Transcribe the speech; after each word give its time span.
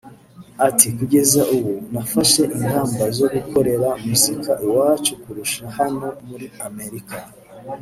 Ati 0.67 0.87
“Kugeza 0.97 1.41
ubu 1.55 1.73
nafashe 1.93 2.41
ingamba 2.55 3.03
zo 3.17 3.27
gukorera 3.35 3.89
muzika 4.05 4.51
iwacu 4.65 5.11
kurusha 5.23 5.63
hano 5.77 6.07
muri 6.27 6.47
Amerika 6.67 7.17